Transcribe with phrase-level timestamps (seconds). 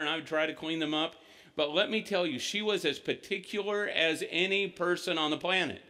[0.00, 1.16] and I would try to clean them up.
[1.56, 5.82] But let me tell you, she was as particular as any person on the planet.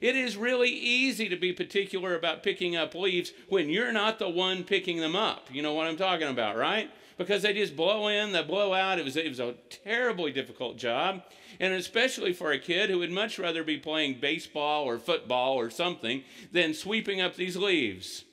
[0.00, 4.28] It is really easy to be particular about picking up leaves when you're not the
[4.28, 5.48] one picking them up.
[5.50, 6.90] You know what I'm talking about, right?
[7.18, 9.00] Because they just blow in, they blow out.
[9.00, 11.22] It was, it was a terribly difficult job.
[11.58, 15.70] And especially for a kid who would much rather be playing baseball or football or
[15.70, 16.22] something
[16.52, 18.25] than sweeping up these leaves.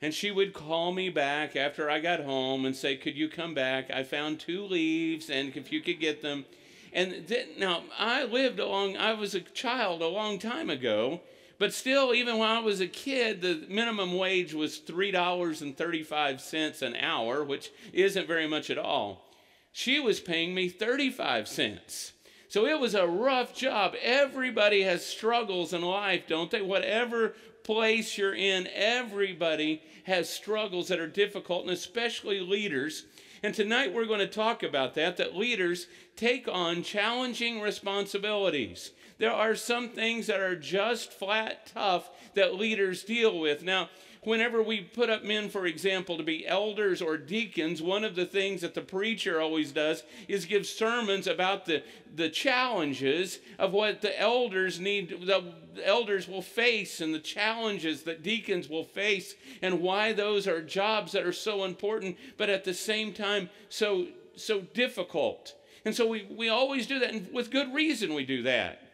[0.00, 3.54] And she would call me back after I got home and say, Could you come
[3.54, 3.90] back?
[3.90, 6.44] I found two leaves, and if you could get them.
[6.92, 11.20] And th- now I lived along, I was a child a long time ago,
[11.58, 17.42] but still, even when I was a kid, the minimum wage was $3.35 an hour,
[17.42, 19.24] which isn't very much at all.
[19.72, 22.12] She was paying me 35 cents.
[22.48, 23.94] So it was a rough job.
[24.00, 26.62] Everybody has struggles in life, don't they?
[26.62, 27.34] Whatever
[27.68, 33.04] place you're in, everybody has struggles that are difficult, and especially leaders.
[33.42, 38.92] And tonight we're going to talk about that, that leaders take on challenging responsibilities.
[39.18, 43.62] There are some things that are just flat tough that leaders deal with.
[43.62, 43.90] Now,
[44.22, 48.26] whenever we put up men, for example, to be elders or deacons, one of the
[48.26, 51.82] things that the preacher always does is give sermons about the,
[52.14, 55.52] the challenges of what the elders need, the
[55.84, 61.12] elders will face, and the challenges that deacons will face, and why those are jobs
[61.12, 65.54] that are so important, but at the same time so so difficult.
[65.84, 68.87] And so we, we always do that, and with good reason we do that.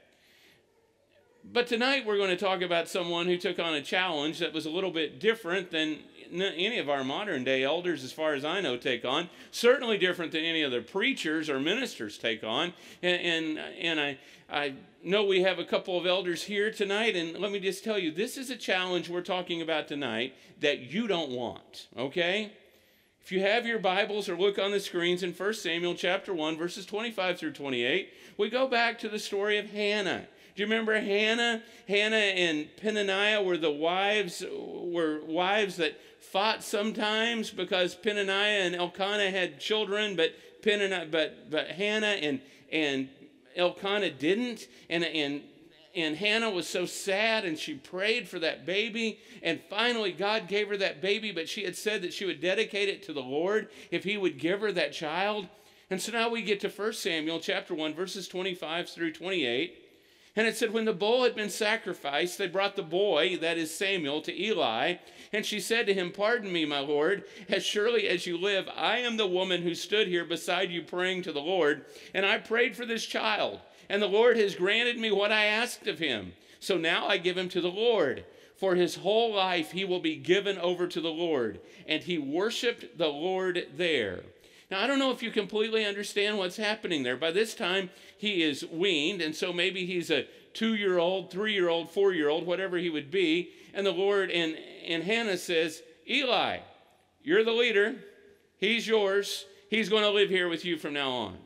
[1.52, 4.64] But tonight we're going to talk about someone who took on a challenge that was
[4.64, 5.98] a little bit different than
[6.32, 9.28] any of our modern day elders, as far as I know, take on.
[9.50, 12.72] Certainly different than any other preachers or ministers take on.
[13.02, 14.18] And, and, and I,
[14.50, 17.98] I know we have a couple of elders here tonight, and let me just tell
[17.98, 22.52] you this is a challenge we're talking about tonight that you don't want, okay?
[23.20, 26.56] If you have your Bibles or look on the screens in 1 Samuel chapter 1,
[26.56, 30.26] verses 25 through 28, we go back to the story of Hannah.
[30.54, 31.62] Do you remember Hannah?
[31.88, 39.30] Hannah and Peninnah were the wives were wives that fought sometimes because Peninnah and Elkanah
[39.30, 42.40] had children, but Peninnah, but but Hannah and
[42.70, 43.08] and
[43.56, 45.42] Elkanah didn't, and and
[45.96, 49.18] and Hannah was so sad and she prayed for that baby.
[49.42, 52.88] And finally, God gave her that baby, but she had said that she would dedicate
[52.88, 55.48] it to the Lord if He would give her that child.
[55.90, 59.83] And so now we get to 1 Samuel chapter 1, verses 25 through 28.
[60.36, 63.74] And it said, When the bull had been sacrificed, they brought the boy, that is
[63.74, 64.96] Samuel, to Eli.
[65.32, 68.98] And she said to him, Pardon me, my Lord, as surely as you live, I
[68.98, 71.84] am the woman who stood here beside you praying to the Lord.
[72.12, 75.86] And I prayed for this child, and the Lord has granted me what I asked
[75.86, 76.32] of him.
[76.58, 78.24] So now I give him to the Lord.
[78.56, 81.60] For his whole life he will be given over to the Lord.
[81.86, 84.22] And he worshiped the Lord there.
[84.70, 87.16] Now, I don't know if you completely understand what's happening there.
[87.16, 91.52] By this time, he is weaned, and so maybe he's a two year old, three
[91.52, 93.50] year old, four year old, whatever he would be.
[93.74, 96.58] And the Lord, and, and Hannah says, Eli,
[97.22, 97.96] you're the leader.
[98.58, 99.44] He's yours.
[99.68, 101.38] He's going to live here with you from now on.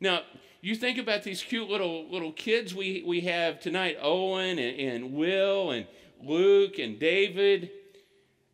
[0.00, 0.22] Now,
[0.60, 5.12] you think about these cute little little kids we, we have tonight Owen and, and
[5.14, 5.86] Will and
[6.22, 7.70] Luke and David.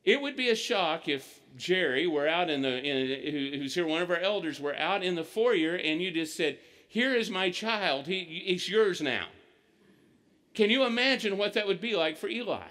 [0.05, 4.03] It would be a shock if Jerry were out in the, in, who's here, one
[4.03, 6.59] of our elders, were out in the foyer and you just said,
[6.89, 8.07] Here is my child.
[8.07, 9.27] He, he's yours now.
[10.55, 12.69] Can you imagine what that would be like for Eli?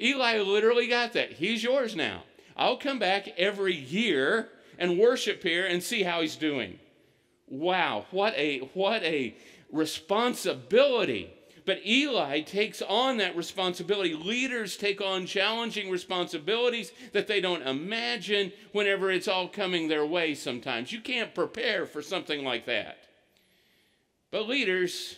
[0.00, 1.32] Eli literally got that.
[1.32, 2.24] He's yours now.
[2.56, 4.48] I'll come back every year
[4.78, 6.78] and worship here and see how he's doing.
[7.48, 9.34] Wow, what a what a
[9.70, 11.32] responsibility.
[11.64, 14.14] But Eli takes on that responsibility.
[14.14, 20.34] Leaders take on challenging responsibilities that they don't imagine whenever it's all coming their way
[20.34, 20.92] sometimes.
[20.92, 22.98] You can't prepare for something like that.
[24.30, 25.16] But leaders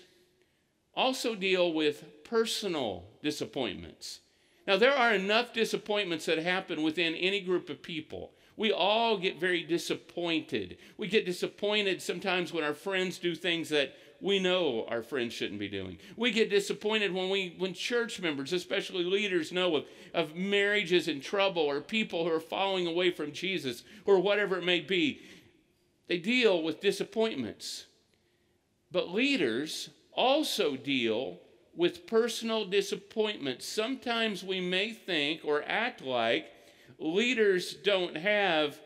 [0.95, 4.21] also deal with personal disappointments.
[4.67, 8.33] Now, there are enough disappointments that happen within any group of people.
[8.57, 10.79] We all get very disappointed.
[10.97, 15.61] We get disappointed sometimes when our friends do things that we know our friends shouldn't
[15.61, 15.99] be doing.
[16.17, 19.85] We get disappointed when we when church members, especially leaders, know of,
[20.15, 24.65] of marriages in trouble or people who are falling away from Jesus or whatever it
[24.65, 25.21] may be.
[26.09, 27.85] They deal with disappointments.
[28.91, 31.41] But leaders also deal
[31.75, 33.67] with personal disappointments.
[33.67, 36.47] Sometimes we may think or act like
[36.99, 38.81] leaders don't have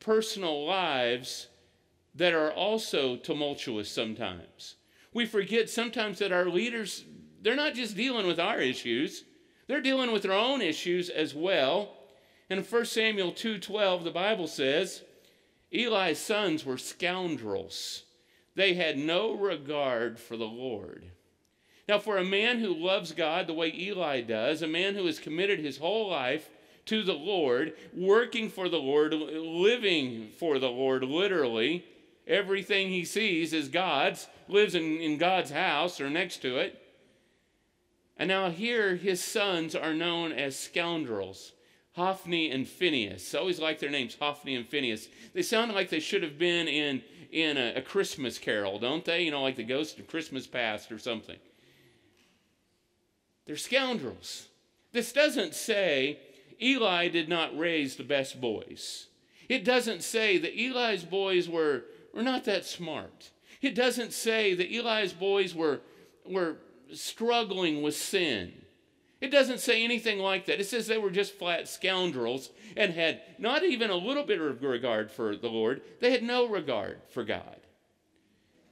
[0.00, 1.48] personal lives
[2.14, 4.76] that are also tumultuous sometimes.
[5.12, 7.04] We forget sometimes that our leaders,
[7.42, 9.24] they're not just dealing with our issues,
[9.66, 11.94] they're dealing with their own issues as well.
[12.50, 15.02] In 1 Samuel 2:12, the Bible says,
[15.70, 18.04] Eli's sons were scoundrels.
[18.54, 21.12] They had no regard for the Lord.
[21.88, 25.18] Now, for a man who loves God the way Eli does, a man who has
[25.18, 26.50] committed his whole life
[26.86, 31.84] to the Lord, working for the Lord, living for the Lord, literally,
[32.28, 36.80] everything he sees is God's, lives in, in God's house or next to it.
[38.16, 41.52] And now here his sons are known as scoundrels.
[41.98, 43.34] Hophni and Phinehas.
[43.34, 45.08] I always like their names, Hophni and Phinehas.
[45.34, 47.02] They sound like they should have been in,
[47.32, 49.22] in a, a Christmas carol, don't they?
[49.22, 51.38] You know, like the ghost of Christmas past or something.
[53.46, 54.46] They're scoundrels.
[54.92, 56.20] This doesn't say
[56.62, 59.06] Eli did not raise the best boys.
[59.48, 63.30] It doesn't say that Eli's boys were, were not that smart.
[63.60, 65.80] It doesn't say that Eli's boys were,
[66.24, 66.56] were
[66.92, 68.52] struggling with sin.
[69.20, 70.60] It doesn't say anything like that.
[70.60, 74.62] It says they were just flat scoundrels and had not even a little bit of
[74.62, 75.82] regard for the Lord.
[76.00, 77.56] They had no regard for God.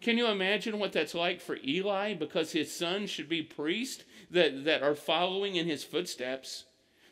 [0.01, 4.65] Can you imagine what that's like for Eli because his sons should be priests that,
[4.65, 6.65] that are following in his footsteps?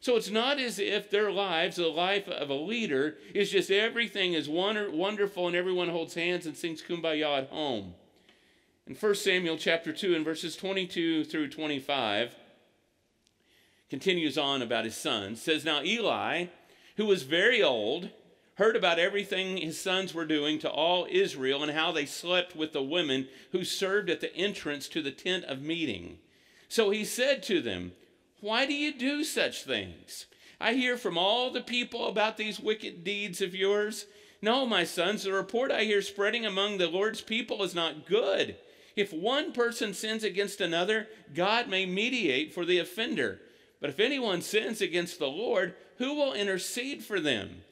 [0.05, 4.35] So it's not as if their lives, the life of a leader, is just everything
[4.35, 7.95] is wonderful and everyone holds hands and sings kumbaya at home.
[8.87, 12.35] In 1 Samuel chapter 2 and verses 22 through 25,
[13.89, 15.41] continues on about his sons.
[15.41, 16.49] Says, Now Eli,
[16.99, 18.11] who was very old,
[18.57, 22.75] heard about everything his sons were doing to all Israel and how they slept with
[22.75, 26.19] the women who served at the entrance to the tent of meeting.
[26.69, 27.93] So he said to them,
[28.45, 30.27] Why do you do such things?
[30.61, 34.07] I hear from all the people about these wicked deeds of yours.
[34.43, 38.57] No, my sons, the report I hear spreading among the Lord's people is not good.
[38.97, 43.41] If one person sins against another, God may mediate for the offender
[43.85, 47.65] but if anyone sins against the Lord, who will intercede for them?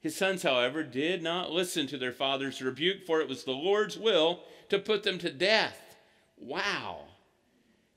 [0.00, 3.98] His sons, however, did not listen to their father's rebuke, for it was the Lord's
[3.98, 5.96] will to put them to death.
[6.38, 7.00] Wow.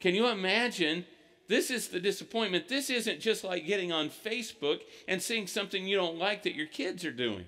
[0.01, 1.05] Can you imagine?
[1.51, 2.69] This is the disappointment.
[2.69, 6.65] This isn't just like getting on Facebook and seeing something you don't like that your
[6.65, 7.43] kids are doing.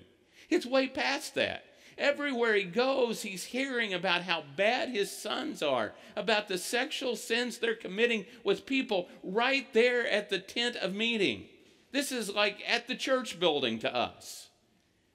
[0.50, 1.64] It's way past that.
[1.98, 7.58] Everywhere he goes, he's hearing about how bad his sons are, about the sexual sins
[7.58, 11.46] they're committing with people right there at the tent of meeting.
[11.94, 14.50] This is like at the church building to us.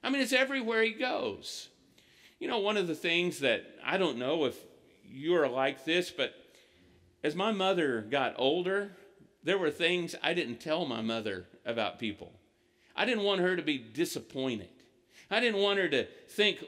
[0.03, 1.69] I mean, it's everywhere he goes.
[2.39, 4.57] You know, one of the things that I don't know if
[5.05, 6.33] you're like this, but
[7.23, 8.93] as my mother got older,
[9.43, 12.33] there were things I didn't tell my mother about people.
[12.95, 14.69] I didn't want her to be disappointed.
[15.31, 16.65] I didn't want her to think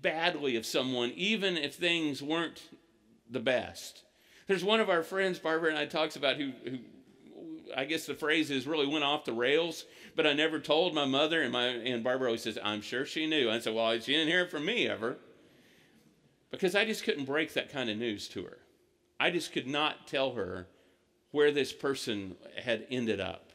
[0.00, 2.62] badly of someone, even if things weren't
[3.30, 4.02] the best.
[4.46, 6.78] There's one of our friends, Barbara and I, talks about who, who
[7.76, 9.84] I guess the phrase is really went off the rails,
[10.16, 13.26] but I never told my mother, and my and Barbara always says, I'm sure she
[13.26, 13.50] knew.
[13.50, 15.16] I said, Well, she didn't hear it from me ever.
[16.50, 18.58] Because I just couldn't break that kind of news to her.
[19.18, 20.66] I just could not tell her
[21.30, 23.50] where this person had ended up.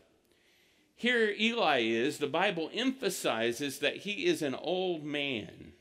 [0.96, 5.72] Here, Eli is, the Bible emphasizes that he is an old man.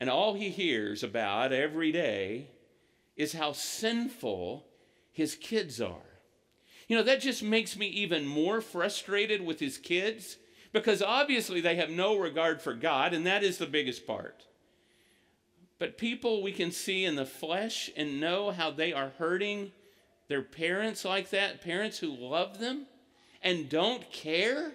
[0.00, 2.48] And all he hears about every day
[3.16, 4.66] is how sinful
[5.12, 6.20] his kids are.
[6.88, 10.38] You know, that just makes me even more frustrated with his kids
[10.72, 14.46] because obviously they have no regard for God, and that is the biggest part.
[15.82, 19.72] But people we can see in the flesh and know how they are hurting
[20.28, 22.86] their parents like that, parents who love them
[23.42, 24.74] and don't care?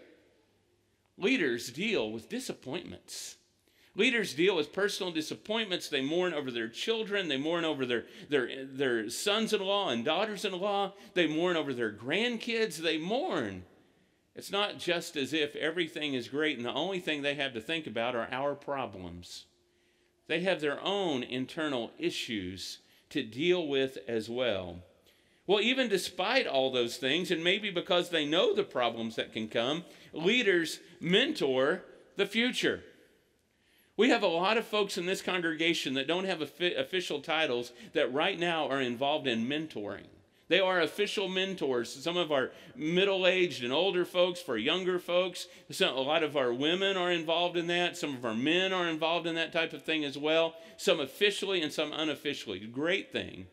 [1.17, 3.37] Leaders deal with disappointments.
[3.95, 5.87] Leaders deal with personal disappointments.
[5.87, 7.29] They mourn over their children.
[7.29, 10.91] They mourn over their, their, their sons in law and daughters in law.
[11.13, 12.75] They mourn over their grandkids.
[12.75, 13.63] They mourn.
[14.35, 17.61] It's not just as if everything is great and the only thing they have to
[17.61, 19.45] think about are our problems.
[20.27, 22.79] They have their own internal issues
[23.09, 24.79] to deal with as well.
[25.45, 29.47] Well, even despite all those things, and maybe because they know the problems that can
[29.47, 31.83] come, leaders mentor
[32.17, 32.83] the future.
[33.95, 38.13] We have a lot of folks in this congregation that don't have official titles that
[38.13, 40.05] right now are involved in mentoring.
[40.49, 41.91] They are official mentors.
[41.91, 46.37] Some of our middle aged and older folks, for younger folks, some, a lot of
[46.37, 47.97] our women are involved in that.
[47.97, 51.61] Some of our men are involved in that type of thing as well, some officially
[51.61, 52.59] and some unofficially.
[52.59, 53.47] Great thing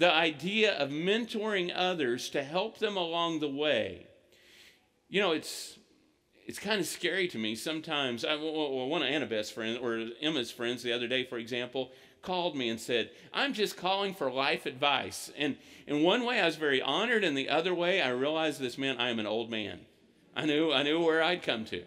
[0.00, 4.06] the idea of mentoring others to help them along the way.
[5.10, 5.78] You know, it's
[6.50, 8.24] it's kind of scary to me sometimes.
[8.24, 11.92] I, well, one of Annabeth's friends or Emma's friends the other day, for example,
[12.22, 16.46] called me and said, "I'm just calling for life advice." And in one way, I
[16.46, 19.48] was very honored, and the other way, I realized this meant I am an old
[19.48, 19.86] man.
[20.34, 21.84] I knew I knew where I'd come to.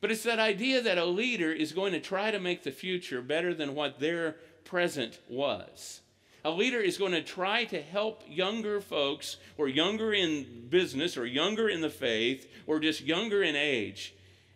[0.00, 3.22] But it's that idea that a leader is going to try to make the future
[3.22, 6.00] better than what their present was.
[6.44, 11.24] A leader is going to try to help younger folks, or younger in business, or
[11.24, 14.14] younger in the faith, or just younger in age,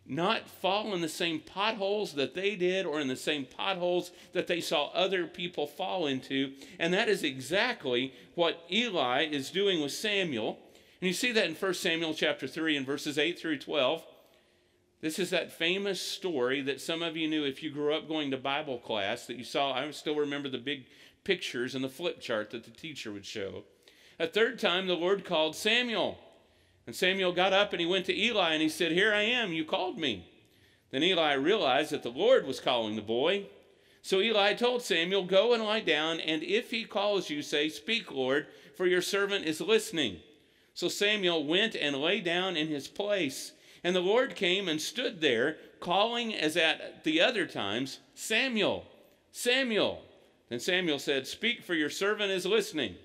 [0.08, 4.46] not fall in the same potholes that they did or in the same potholes that
[4.46, 6.52] they saw other people fall into.
[6.78, 10.58] And that is exactly what Eli is doing with Samuel.
[11.00, 14.02] And you see that in 1 Samuel chapter 3 and verses 8 through 12.
[15.00, 18.32] This is that famous story that some of you knew if you grew up going
[18.32, 19.72] to Bible class that you saw.
[19.72, 20.86] I still remember the big
[21.28, 23.62] pictures and the flip chart that the teacher would show.
[24.18, 26.16] A third time, the Lord called Samuel.
[26.86, 29.52] And Samuel got up and he went to Eli and he said, Here I am,
[29.52, 30.26] you called me.
[30.90, 33.44] Then Eli realized that the Lord was calling the boy.
[34.00, 38.10] So Eli told Samuel, Go and lie down, and if he calls you, say, Speak,
[38.10, 40.20] Lord, for your servant is listening.
[40.72, 43.52] So Samuel went and lay down in his place.
[43.84, 48.86] And the Lord came and stood there, calling as at the other times, Samuel,
[49.30, 50.07] Samuel.
[50.48, 52.96] Then Samuel said, Speak, for your servant is listening.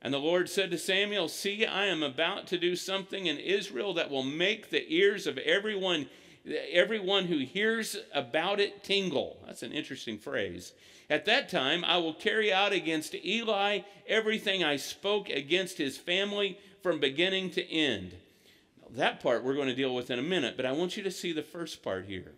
[0.00, 3.94] And the Lord said to Samuel, See, I am about to do something in Israel
[3.94, 6.08] that will make the ears of everyone
[6.72, 9.38] everyone who hears about it tingle.
[9.46, 10.72] That's an interesting phrase.
[11.08, 16.58] At that time, I will carry out against Eli everything I spoke against his family
[16.82, 18.14] from beginning to end.
[18.90, 21.10] That part we're going to deal with in a minute, but I want you to
[21.10, 22.32] see the first part here.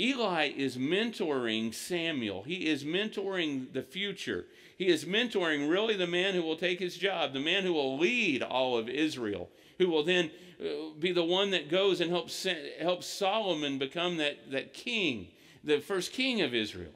[0.00, 2.42] Eli is mentoring Samuel.
[2.42, 4.46] He is mentoring the future.
[4.78, 7.98] He is mentoring really the man who will take his job, the man who will
[7.98, 10.30] lead all of Israel, who will then
[10.60, 12.46] uh, be the one that goes and helps,
[12.80, 15.28] helps Solomon become that, that king,
[15.62, 16.92] the first king of Israel.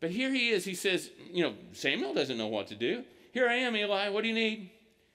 [0.00, 0.64] But here he is.
[0.64, 3.04] He says, You know, Samuel doesn't know what to do.
[3.32, 4.08] Here I am, Eli.
[4.08, 4.70] What do you need?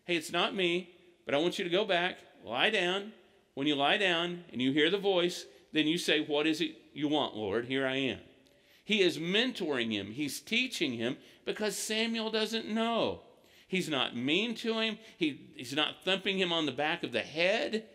[0.05, 0.89] Hey, it's not me,
[1.25, 3.13] but I want you to go back, lie down.
[3.53, 6.75] When you lie down and you hear the voice, then you say, What is it
[6.93, 7.65] you want, Lord?
[7.65, 8.19] Here I am.
[8.85, 13.21] He is mentoring him, he's teaching him because Samuel doesn't know.
[13.67, 17.21] He's not mean to him, he, he's not thumping him on the back of the
[17.21, 17.85] head.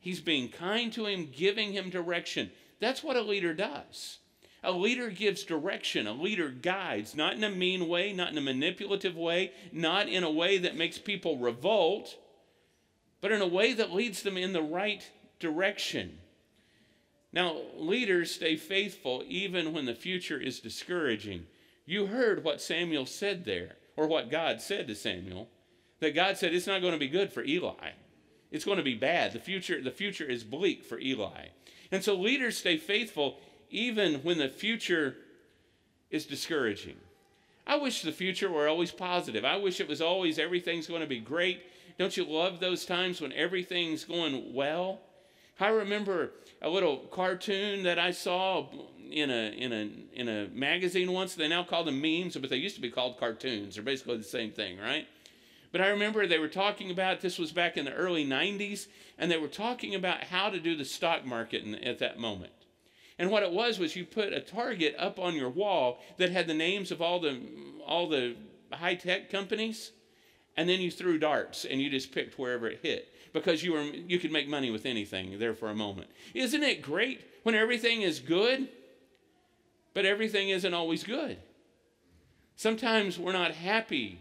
[0.00, 2.52] He's being kind to him, giving him direction.
[2.80, 4.18] That's what a leader does.
[4.62, 6.06] A leader gives direction.
[6.06, 10.22] A leader guides, not in a mean way, not in a manipulative way, not in
[10.22, 12.16] a way that makes people revolt,
[13.20, 16.18] but in a way that leads them in the right direction.
[17.36, 21.44] Now, leaders stay faithful even when the future is discouraging.
[21.84, 25.50] You heard what Samuel said there, or what God said to Samuel,
[26.00, 27.90] that God said it's not going to be good for Eli.
[28.50, 29.34] It's going to be bad.
[29.34, 31.48] The future, the future is bleak for Eli.
[31.92, 33.38] And so leaders stay faithful
[33.68, 35.16] even when the future
[36.10, 36.96] is discouraging.
[37.66, 39.44] I wish the future were always positive.
[39.44, 41.60] I wish it was always everything's going to be great.
[41.98, 45.00] Don't you love those times when everything's going well?
[45.58, 48.66] I remember a little cartoon that I saw
[49.10, 51.34] in a in a in a magazine once.
[51.34, 53.74] They now call them memes, but they used to be called cartoons.
[53.74, 55.06] They're basically the same thing, right?
[55.72, 58.86] But I remember they were talking about this was back in the early 90s,
[59.18, 62.52] and they were talking about how to do the stock market in, at that moment.
[63.18, 66.46] And what it was was you put a target up on your wall that had
[66.46, 67.40] the names of all the
[67.86, 68.36] all the
[68.72, 69.92] high tech companies,
[70.54, 73.82] and then you threw darts and you just picked wherever it hit because you were
[73.82, 76.08] you could make money with anything there for a moment.
[76.34, 78.68] Isn't it great when everything is good?
[79.92, 81.38] But everything isn't always good.
[82.56, 84.20] Sometimes we're not happy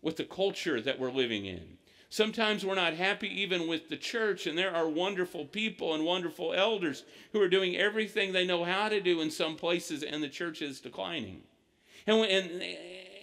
[0.00, 1.78] with the culture that we're living in.
[2.08, 6.54] Sometimes we're not happy even with the church, and there are wonderful people and wonderful
[6.54, 10.28] elders who are doing everything they know how to do in some places, and the
[10.28, 11.42] church is declining.
[12.06, 12.62] And, and,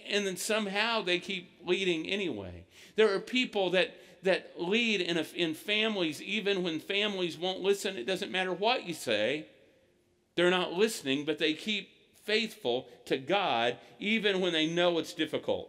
[0.08, 2.64] and then somehow they keep leading anyway.
[2.96, 7.96] There are people that that lead in, a, in families, even when families won't listen,
[7.96, 9.46] it doesn't matter what you say.
[10.36, 11.90] They're not listening, but they keep
[12.24, 15.68] faithful to God even when they know it's difficult.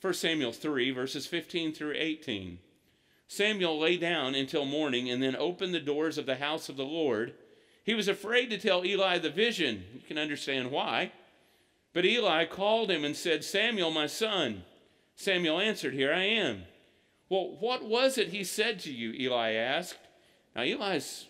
[0.00, 2.58] 1 Samuel 3, verses 15 through 18.
[3.26, 6.84] Samuel lay down until morning and then opened the doors of the house of the
[6.84, 7.34] Lord.
[7.84, 9.84] He was afraid to tell Eli the vision.
[9.94, 11.12] You can understand why.
[11.92, 14.64] But Eli called him and said, Samuel, my son.
[15.16, 16.62] Samuel answered, Here I am.
[17.28, 19.12] Well, what was it he said to you?
[19.12, 19.98] Eli asked.
[20.56, 21.26] Now, Eli's,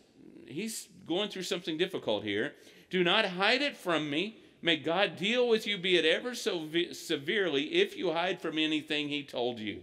[0.47, 2.52] he's going through something difficult here.
[2.90, 4.38] Do not hide it from me.
[4.61, 8.59] May God deal with you, be it ever so vi- severely, if you hide from
[8.59, 9.83] anything he told you.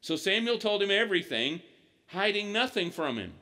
[0.00, 1.60] So Samuel told him everything,
[2.08, 3.32] hiding nothing from him.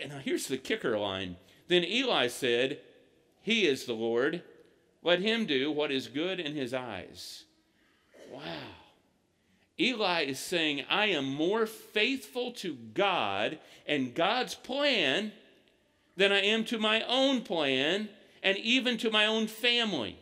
[0.00, 1.36] And now here's the kicker line.
[1.66, 2.80] Then Eli said,
[3.40, 4.42] He is the Lord.
[5.02, 7.44] Let him do what is good in his eyes.
[8.30, 8.40] Wow.
[9.78, 15.32] Eli is saying, I am more faithful to God and God's plan
[16.16, 18.08] than I am to my own plan
[18.42, 20.18] and even to my own family.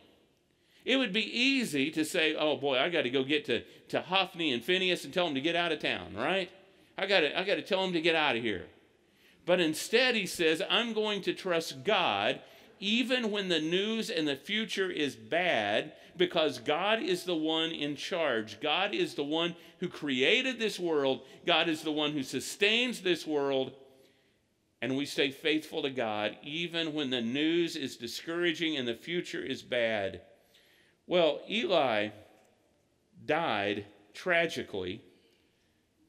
[0.85, 4.01] It would be easy to say, oh boy, I got to go get to, to
[4.01, 6.49] Hophni and Phinehas and tell them to get out of town, right?
[6.97, 8.65] I got I got to tell them to get out of here.
[9.45, 12.39] But instead, he says, I'm going to trust God
[12.83, 17.95] even when the news and the future is bad, because God is the one in
[17.95, 18.59] charge.
[18.59, 21.21] God is the one who created this world.
[21.45, 23.71] God is the one who sustains this world.
[24.81, 29.41] And we stay faithful to God even when the news is discouraging and the future
[29.41, 30.21] is bad.
[31.07, 32.09] Well, Eli
[33.25, 35.01] died tragically,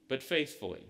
[0.09, 0.87] but faithfully.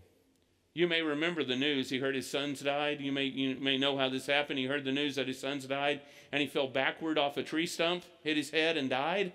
[0.75, 1.88] You may remember the news.
[1.88, 3.00] He heard his sons died.
[3.00, 4.59] You may, you may know how this happened.
[4.59, 6.00] He heard the news that his sons died,
[6.33, 9.33] and he fell backward off a tree stump, hit his head, and died.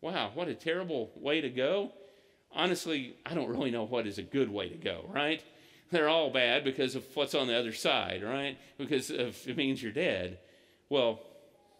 [0.00, 1.90] Wow, what a terrible way to go.
[2.52, 5.42] Honestly, I don't really know what is a good way to go, right?
[5.90, 8.56] They're all bad because of what's on the other side, right?
[8.78, 10.38] Because of, it means you're dead.
[10.88, 11.20] Well,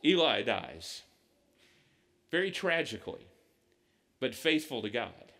[0.04, 1.02] Eli dies.
[2.30, 3.26] Very tragically,
[4.18, 5.31] but faithful to God.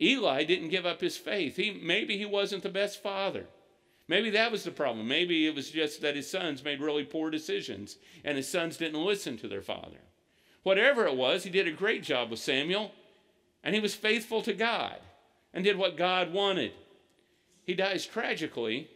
[0.00, 1.56] Eli didn't give up his faith.
[1.56, 3.46] He, maybe he wasn't the best father.
[4.08, 5.08] Maybe that was the problem.
[5.08, 9.04] Maybe it was just that his sons made really poor decisions and his sons didn't
[9.04, 9.98] listen to their father.
[10.62, 12.92] Whatever it was, he did a great job with Samuel
[13.64, 14.96] and he was faithful to God
[15.52, 16.72] and did what God wanted.
[17.64, 18.88] He dies tragically,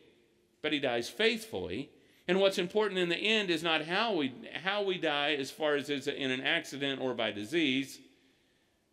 [0.63, 1.91] but he dies faithfully.
[2.29, 5.75] And what's important in the end is not how we, how we die as far
[5.75, 7.99] as is in an accident or by disease,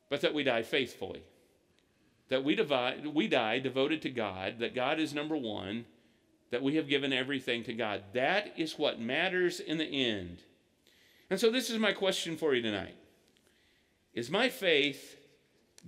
[0.09, 1.21] but that we die faithfully
[2.29, 5.85] that we, divide, we die devoted to God, that God is number one,
[6.51, 8.03] that we have given everything to God.
[8.13, 10.43] That is what matters in the end.
[11.29, 12.95] And so, this is my question for you tonight
[14.13, 15.17] Is my faith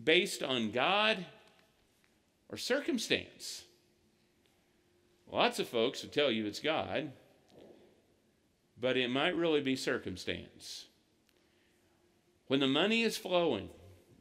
[0.02, 1.26] based on God
[2.50, 3.64] or circumstance?
[5.32, 7.12] Lots of folks will tell you it's God,
[8.80, 10.86] but it might really be circumstance.
[12.48, 13.70] When the money is flowing,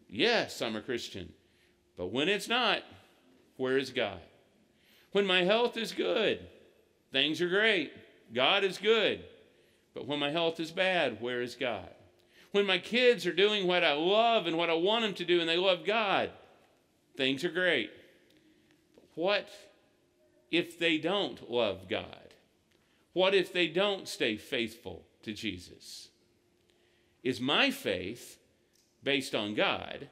[0.07, 1.33] yes, I'm a Christian.
[1.99, 2.85] But when it's not,
[3.57, 4.21] where is God?
[5.13, 6.39] When my health is good,
[7.13, 7.93] things are great.
[8.33, 9.25] God is good.
[9.95, 11.89] But when my health is bad, where is God?
[12.53, 15.41] When my kids are doing what I love and what I want them to do
[15.41, 16.31] and they love God,
[17.17, 17.91] things are great.
[18.95, 19.49] But what
[20.53, 22.35] if they don't love God?
[23.13, 26.11] What if they don't stay faithful to Jesus?
[27.25, 28.39] Is my faith
[29.03, 30.09] based on God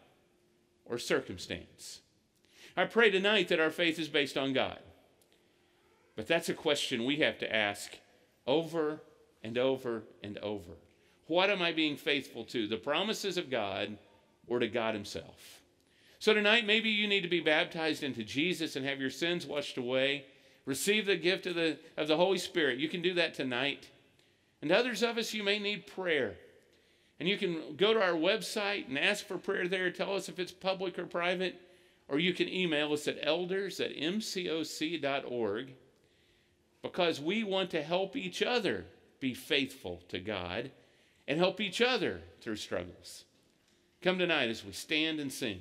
[0.88, 2.00] or circumstance.
[2.76, 4.78] I pray tonight that our faith is based on God.
[6.14, 7.92] But that's a question we have to ask
[8.46, 9.00] over
[9.42, 10.72] and over and over.
[11.26, 12.66] What am I being faithful to?
[12.66, 13.98] The promises of God
[14.46, 15.62] or to God Himself?
[16.18, 19.76] So tonight, maybe you need to be baptized into Jesus and have your sins washed
[19.76, 20.24] away.
[20.64, 22.78] Receive the gift of the, of the Holy Spirit.
[22.78, 23.88] You can do that tonight.
[24.62, 26.36] And others of us, you may need prayer.
[27.18, 29.90] And you can go to our website and ask for prayer there.
[29.90, 31.60] Tell us if it's public or private.
[32.08, 35.74] Or you can email us at elders at mcoc.org
[36.82, 38.84] because we want to help each other
[39.18, 40.70] be faithful to God
[41.26, 43.24] and help each other through struggles.
[44.02, 45.60] Come tonight as we stand and sing.